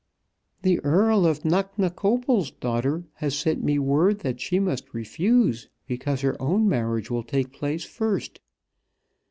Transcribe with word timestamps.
"The 0.63 0.79
Earl 0.79 1.27
of 1.27 1.43
Knocknacoppul's 1.43 2.49
daughter 2.49 3.03
has 3.17 3.37
sent 3.37 3.63
me 3.63 3.77
word 3.77 4.17
that 4.21 4.41
she 4.41 4.57
must 4.59 4.95
refuse, 4.95 5.69
because 5.85 6.21
her 6.21 6.35
own 6.41 6.67
marriage 6.67 7.11
will 7.11 7.21
take 7.21 7.53
place 7.53 7.83
first. 7.83 8.39